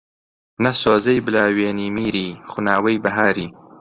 [0.63, 3.47] نە سۆزەی بلاوێنی میری، خوناوەی بەهاری